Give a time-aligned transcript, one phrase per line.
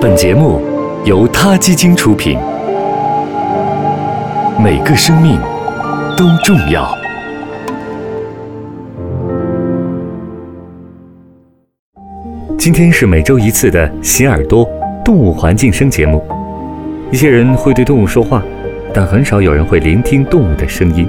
[0.00, 0.62] 本节目
[1.04, 2.38] 由他基金出品。
[4.58, 5.38] 每个生命
[6.16, 6.96] 都重要。
[12.56, 14.66] 今天是每周一次的“洗耳朵”
[15.04, 16.24] 动物环境声节目。
[17.10, 18.42] 一些人会对动物说话，
[18.94, 21.06] 但很少有人会聆听动物的声音。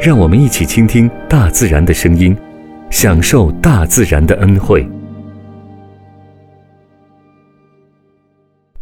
[0.00, 2.36] 让我们一起倾听大自然的声音，
[2.90, 4.84] 享受大自然的恩惠。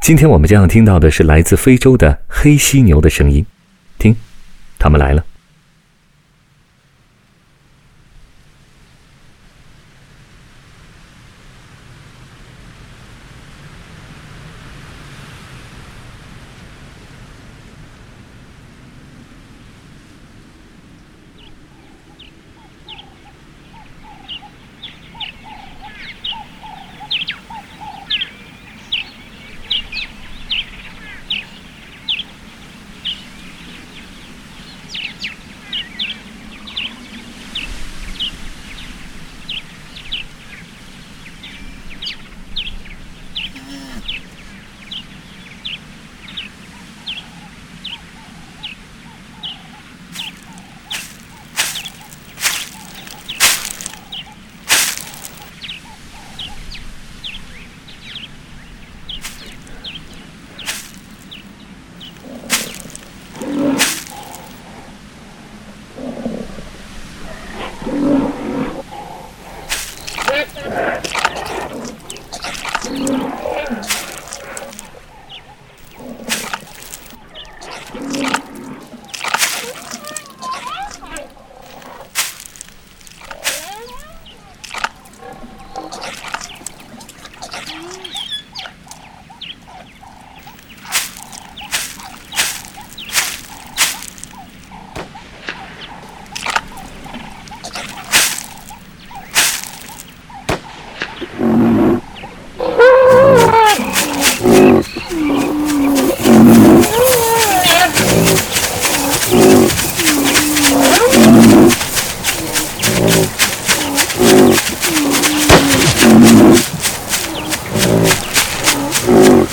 [0.06, 3.44] 今天我们将要听到的是来自非洲的黑犀牛的声音，
[3.98, 4.14] 听，
[4.78, 5.24] 他们来了。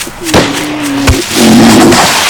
[0.05, 0.33] Thank
[2.17, 2.22] you.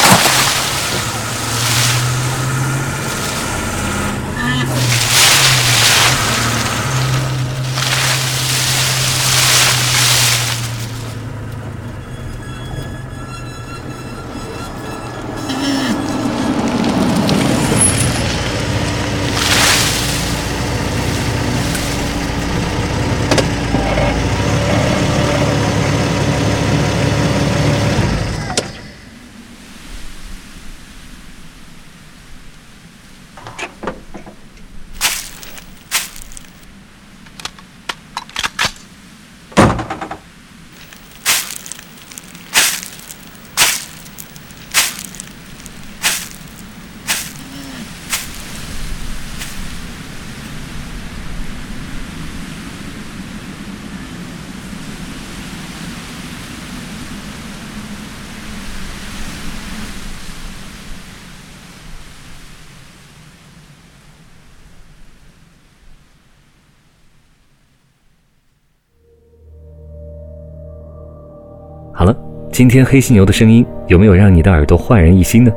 [72.53, 75.51] 今天黑犀牛的声音有没有让你的耳朵焕然一新呢？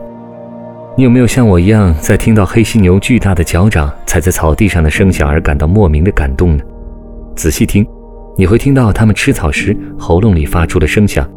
[0.96, 6.64] 你有没有像我一样，在听到黑犀牛巨大的脚掌踩在草地上的声响而感到莫名的感动呢？
[7.34, 7.86] 仔细听，
[8.34, 11.28] 你会听到它们吃草时喉咙里发出的声响。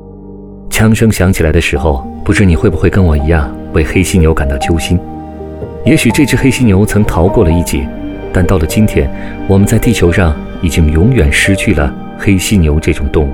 [0.70, 4.98] 枪声响起来的时候，不知你会不会跟我一样为黑犀牛感到揪心？
[5.84, 7.86] 也许这只黑犀牛曾逃过了一劫，
[8.32, 9.12] 但到了今天，
[9.46, 13.34] 我们在地球上已经永远失去了黑犀牛这种动物。